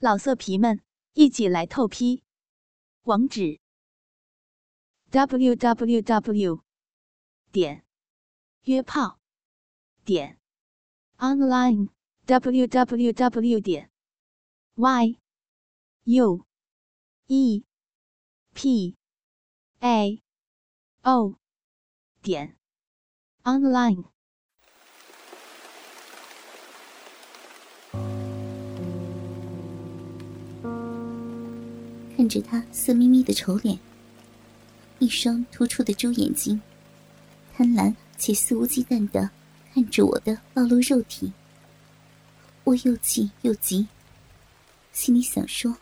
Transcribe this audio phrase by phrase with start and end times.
[0.00, 0.80] 老色皮们，
[1.14, 2.22] 一起来透批！
[3.02, 3.58] 网址
[5.10, 6.62] ：w w w
[7.50, 7.84] 点
[8.62, 9.18] 约炮
[10.04, 10.38] 点
[11.16, 11.88] online
[12.26, 13.90] w w w 点
[14.76, 15.18] y
[16.04, 16.46] u
[17.26, 17.64] e
[18.54, 18.96] p
[19.80, 20.22] a
[21.02, 21.36] o
[22.22, 22.56] 点
[23.42, 24.17] online。
[32.28, 33.78] 着他色眯眯的丑脸，
[34.98, 36.60] 一双突出的猪眼睛，
[37.54, 39.30] 贪婪且肆无忌惮的
[39.72, 41.32] 看着我的暴露肉体，
[42.64, 43.86] 我又气又急，
[44.92, 45.76] 心里想说：“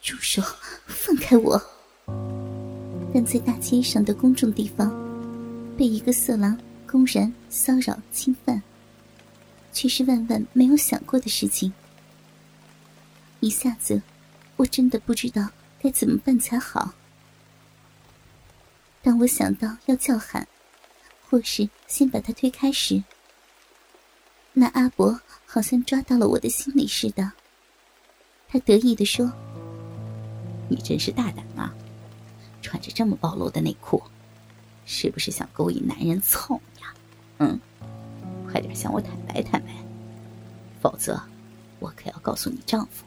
[0.00, 0.42] 住手，
[0.86, 1.60] 放开我！”
[3.12, 4.94] 但在大街上的公众地方，
[5.76, 8.62] 被一个色狼公然骚扰侵犯，
[9.72, 11.72] 却是万万没有想过的事情，
[13.40, 14.00] 一下子。
[14.60, 15.48] 我真的不知道
[15.80, 16.92] 该怎么办才好。
[19.00, 20.46] 当我想到要叫喊，
[21.30, 23.02] 或是先把他推开时，
[24.52, 27.32] 那阿伯好像抓到了我的心里似的。
[28.50, 29.32] 他得意的说
[30.68, 31.74] ：“你真是大胆啊，
[32.60, 34.02] 穿着这么暴露的内裤，
[34.84, 36.94] 是不是想勾引男人操呀？
[37.38, 37.58] 嗯，
[38.46, 39.72] 快点向我坦白坦白，
[40.82, 41.18] 否则
[41.78, 43.06] 我可要告诉你丈夫。”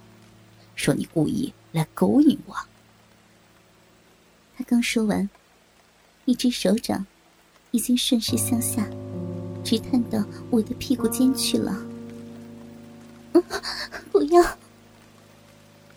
[0.76, 2.56] 说你故意来勾引我。
[4.56, 5.30] 他刚说完，
[6.26, 7.06] 一只手掌
[7.72, 8.88] 已经顺势向下，
[9.64, 11.76] 直探到我的屁股间去了。
[14.12, 14.58] 不要！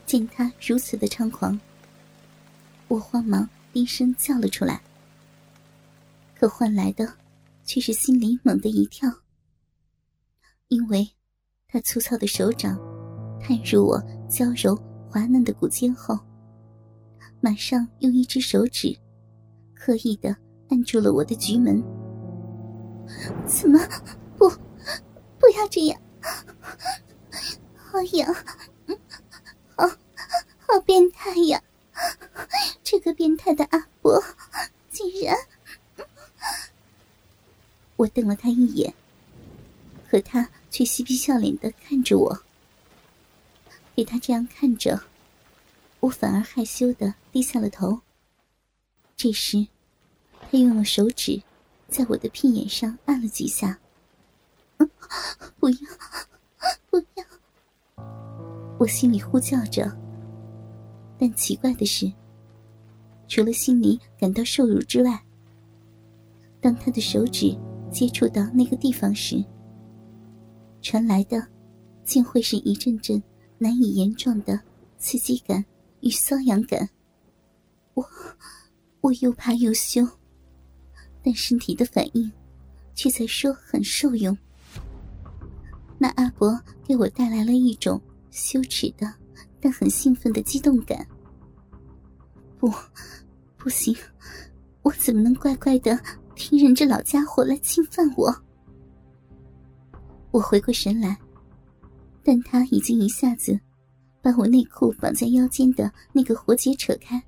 [0.07, 1.61] 见他如此的猖狂，
[2.89, 4.81] 我慌忙低声叫了出来，
[6.35, 7.15] 可换来的
[7.65, 9.11] 却是心里猛地一跳，
[10.69, 11.11] 因为
[11.69, 12.79] 他粗糙的手掌。
[13.39, 14.77] 探入我娇柔
[15.09, 16.19] 滑嫩的骨尖后，
[17.41, 18.97] 马上用一只手指
[19.75, 20.37] 刻意的
[20.69, 21.83] 按住了我的局门。
[23.47, 23.79] 怎么
[24.37, 24.49] 不
[25.39, 26.01] 不要这样？
[27.77, 28.35] 好痒，
[29.77, 29.87] 好
[30.59, 31.63] 好变态呀！
[32.83, 34.23] 这个变态的阿伯
[34.91, 35.37] 竟然……
[37.95, 38.93] 我瞪了他一眼，
[40.11, 42.43] 可他却嬉皮笑脸的看着我。
[43.97, 45.03] 被他这样看着，
[46.01, 47.99] 我反而害羞的低下了头。
[49.17, 49.67] 这时，
[50.39, 51.43] 他用了手指
[51.89, 53.79] 在我的屁眼上按了几下。
[55.59, 55.79] 不要，
[56.91, 58.05] 不要！
[58.79, 59.91] 我心里呼叫着。
[61.19, 62.13] 但奇怪的是，
[63.27, 65.25] 除了心里感到受辱之外，
[66.61, 67.57] 当他的手指
[67.91, 69.43] 接触到那个地方时，
[70.83, 71.49] 传来的
[72.05, 73.23] 竟会是一阵阵。
[73.59, 74.61] 难以言状的
[74.99, 75.65] 刺激感
[76.01, 76.89] 与瘙痒感，
[77.95, 78.07] 我
[79.01, 80.07] 我又怕又羞，
[81.23, 82.31] 但身体的反应
[82.95, 84.37] 却在说很受用。
[85.99, 88.01] 那阿伯给我带来了一种
[88.31, 89.13] 羞耻的
[89.61, 91.07] 但很兴奋的激动感。
[92.59, 92.71] 不，
[93.57, 93.97] 不行，
[94.83, 95.99] 我怎么能乖乖的
[96.35, 98.35] 听任这老家伙来侵犯我？
[100.31, 101.19] 我回过神来。
[102.27, 103.57] 但他已经一下子
[104.21, 107.23] 把我内裤绑在腰间的那个活结扯开，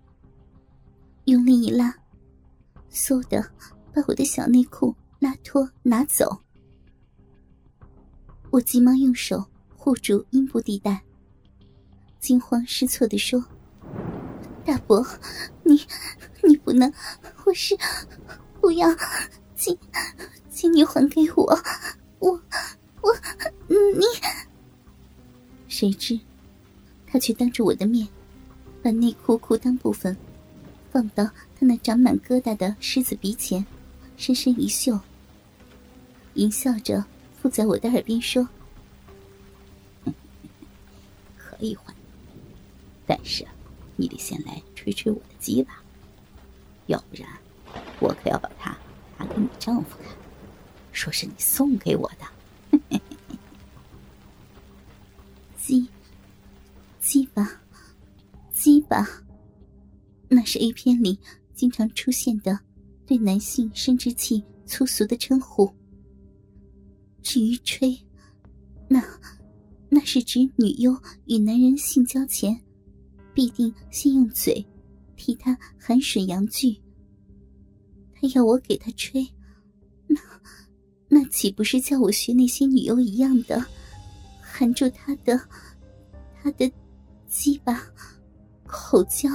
[1.27, 1.95] 用力一拉，
[2.91, 3.41] 嗖的
[3.95, 6.37] 把我的小内裤拉脱拿走。
[8.51, 11.01] 我急忙用手护住阴部地带，
[12.19, 13.41] 惊慌失措的说
[14.67, 15.07] ：“大伯，
[15.63, 15.81] 你
[16.43, 16.93] 你不能，
[17.47, 17.79] 我是
[18.61, 18.89] 不要，
[19.55, 19.79] 请
[20.51, 21.57] 请你还给，我
[27.29, 28.09] 却当着我的面，
[28.83, 30.17] 把内裤裤裆部分
[30.91, 33.67] 放到他那长满疙瘩的狮子鼻前，
[34.17, 34.99] 深深一嗅，
[36.37, 37.05] 淫笑着
[37.39, 38.49] 附在我的耳边说
[41.37, 41.95] ：“可以换，
[43.07, 43.47] 但是
[43.97, 45.83] 你得先来吹吹我的鸡吧，
[46.87, 47.29] 要不然
[48.01, 48.75] 我可要把它
[49.19, 50.17] 拿给你丈夫看，
[50.93, 52.81] 说是你送给我的。”
[55.61, 55.87] 鸡，
[57.09, 57.51] 鸡巴，
[58.53, 59.09] 鸡巴，
[60.29, 61.19] 那是 A 片里
[61.55, 62.61] 经常出现的
[63.07, 65.73] 对男性生殖器粗俗的称呼。
[67.23, 67.99] 至于吹，
[68.89, 69.03] 那
[69.89, 70.95] 那是指女优
[71.25, 72.61] 与男人性交前，
[73.33, 74.63] 必定先用嘴
[75.17, 76.79] 替他含水阳具。
[78.13, 79.27] 他要我给他吹，
[80.07, 80.21] 那
[81.09, 83.65] 那岂不是叫我学那些女优一样的？
[84.43, 85.41] 含住他的，
[86.43, 86.71] 他的
[87.29, 87.83] 鸡巴、
[88.67, 89.29] 口交。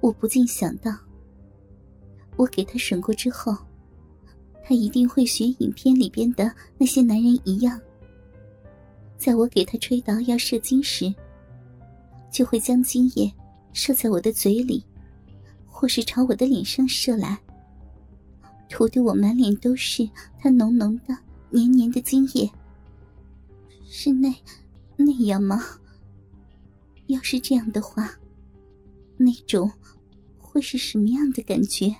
[0.00, 0.96] 我不禁想到，
[2.36, 3.56] 我给他审过之后，
[4.62, 7.78] 他一定会学影片里边的那些男人一样，
[9.18, 11.12] 在我给他吹到要射精时，
[12.30, 13.30] 就会将精液
[13.72, 14.84] 射在我的嘴里，
[15.66, 17.36] 或是朝我的脸上射来，
[18.68, 20.08] 涂得我满脸都是
[20.38, 21.18] 他浓浓的、
[21.50, 22.48] 黏黏的精液。
[23.92, 24.32] 是那
[25.04, 25.80] 那样吗？
[27.06, 28.18] 要是这样的话，
[29.16, 29.70] 那种。
[30.52, 31.94] 会是什么样的感觉？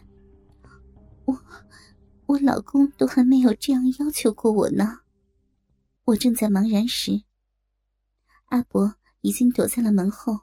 [1.25, 1.41] 我，
[2.27, 5.03] 我老公都还没有这样要求过我呢。
[6.03, 7.23] 我正在茫然时，
[8.47, 10.41] 阿伯已经躲在了门后，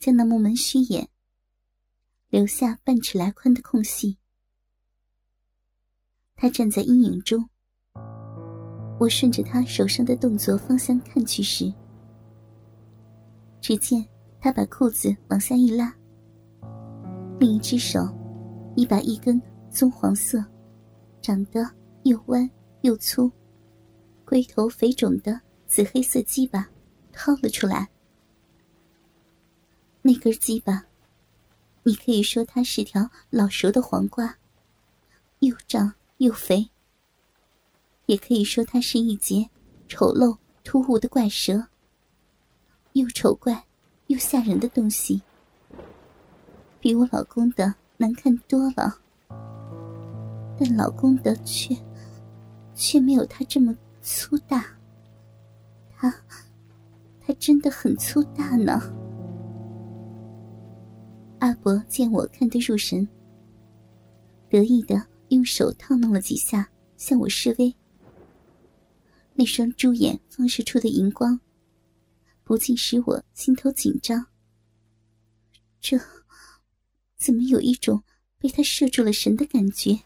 [0.00, 1.08] 将那木门虚掩，
[2.28, 4.18] 留下半尺来宽的空隙。
[6.34, 7.48] 他站在阴影中。
[8.98, 11.72] 我顺着他手上的动作方向看去时，
[13.60, 14.06] 只见
[14.40, 15.94] 他把裤子往下一拉。
[17.38, 18.08] 另一只手，
[18.74, 20.42] 已把一根棕黄色、
[21.20, 21.68] 长得
[22.04, 22.48] 又弯
[22.80, 23.30] 又粗、
[24.24, 26.66] 龟头肥肿的紫黑色鸡巴
[27.12, 27.86] 掏了出来。
[30.00, 30.86] 那根鸡巴，
[31.82, 34.38] 你可以说它是条老熟的黄瓜，
[35.40, 36.70] 又胀又肥；
[38.06, 39.48] 也可以说它是一截
[39.88, 41.66] 丑陋突兀的怪蛇，
[42.92, 43.64] 又丑怪
[44.06, 45.20] 又吓人的东西。
[46.80, 48.98] 比我老公的难看多了，
[50.58, 51.76] 但老公的却
[52.74, 54.64] 却没有他这么粗大。
[55.96, 56.14] 他
[57.20, 58.80] 他真的很粗大呢。
[61.40, 63.06] 阿伯见我看得入神，
[64.48, 67.74] 得意的用手套弄了几下，向我示威。
[69.36, 71.38] 那双猪眼放射出的荧光，
[72.42, 74.26] 不禁使我心头紧张。
[75.80, 76.00] 这。
[77.18, 78.04] 怎么有一种
[78.38, 79.98] 被他射住了神的感觉？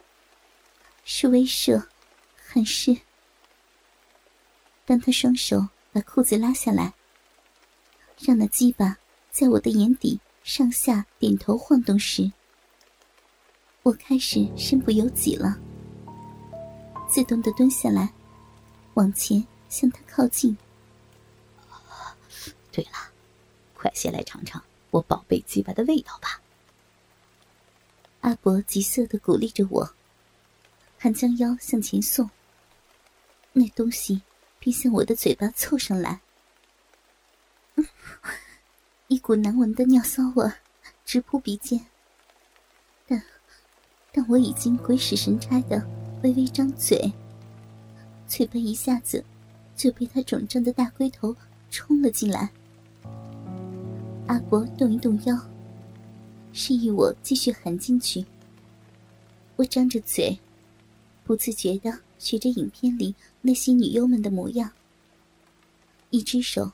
[1.04, 1.84] 是威慑，
[2.36, 2.96] 还是……
[4.86, 6.94] 当他双手把裤子拉下来，
[8.20, 8.96] 让那鸡巴
[9.32, 12.30] 在我的眼底上下点头晃动时，
[13.82, 15.58] 我开始身不由己了，
[17.08, 18.14] 自动的蹲下来，
[18.94, 20.56] 往前向他靠近。
[22.72, 22.90] 对了，
[23.74, 26.40] 快些来尝尝我宝贝鸡巴的味道吧。
[28.20, 29.94] 阿伯急色的鼓励着我，
[30.98, 32.28] 还将腰向前送。
[33.52, 34.22] 那东西
[34.58, 36.20] 便向我的嘴巴凑上来，
[39.08, 40.48] 一股难闻的尿骚味
[41.04, 41.86] 直扑鼻尖。
[43.08, 43.24] 但，
[44.12, 45.84] 但我已经鬼使神差的
[46.22, 47.12] 微微张嘴，
[48.30, 49.24] 嘴巴一下子
[49.74, 51.34] 就被他肿胀的大龟头
[51.68, 52.48] 冲了进来。
[54.28, 55.36] 阿伯动一动腰。
[56.52, 58.24] 示意我继续含进去。
[59.56, 60.38] 我张着嘴，
[61.24, 64.70] 不自觉的学着影片里那些女优们的模样。
[66.10, 66.72] 一只手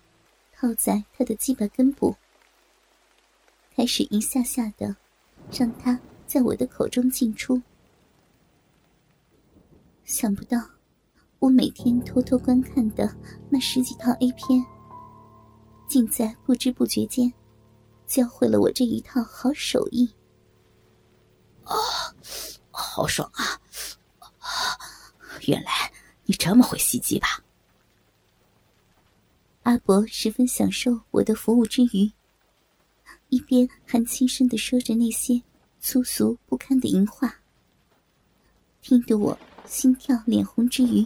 [0.53, 2.15] 套在他的鸡巴根部，
[3.75, 4.95] 开始一下下的
[5.51, 7.63] 让他在我的口中进出。
[10.05, 10.59] 想不到，
[11.39, 13.15] 我每天偷偷观看的
[13.51, 14.65] 那十几套 A 片，
[15.89, 17.33] 竟在不知不觉间。
[18.07, 20.09] 教会了我这一套好手艺。
[21.65, 21.75] 啊，
[22.71, 23.61] 好爽啊！
[25.49, 25.93] 原来
[26.25, 27.43] 你这么会袭击吧？
[29.65, 32.13] 阿伯十分享受我的服务之余，
[33.29, 35.43] 一边还轻声的说着那些
[35.81, 37.41] 粗俗不堪的淫话，
[38.81, 41.05] 听得我心跳脸红之余，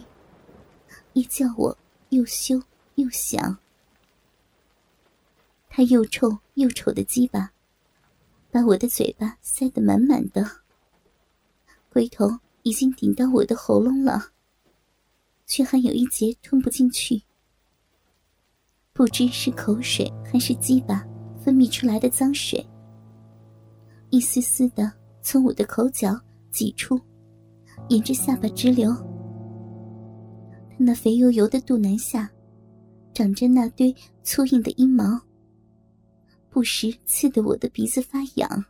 [1.13, 1.77] 也叫我
[2.09, 2.61] 又羞
[2.95, 3.57] 又想。
[5.69, 7.51] 他又臭又丑的鸡巴，
[8.51, 10.45] 把我的嘴巴塞得满满的。
[11.89, 14.31] 龟头已经顶到我的喉咙了，
[15.45, 17.23] 却还有一节吞不进去。
[18.93, 21.05] 不知是口水还是鸡巴
[21.41, 22.65] 分泌出来的脏水，
[24.09, 24.91] 一丝丝的
[25.21, 26.19] 从我的口角
[26.51, 26.99] 挤出，
[27.87, 29.10] 沿着下巴直流。
[30.83, 32.29] 那肥油油的肚腩下，
[33.13, 35.21] 长着那堆粗硬的阴毛。
[36.49, 38.65] 不时刺得我的鼻子发痒，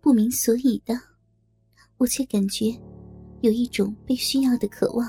[0.00, 1.00] 不明所以的，
[1.96, 2.76] 我却感觉
[3.40, 5.08] 有一种被需要的渴望，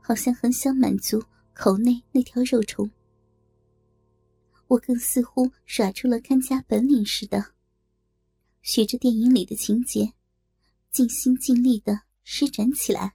[0.00, 2.90] 好像很想满足口内那条肉虫。
[4.66, 7.44] 我更似乎耍出了看家本领似的，
[8.62, 10.14] 学着电影里的情节，
[10.90, 13.14] 尽心尽力的施展起来。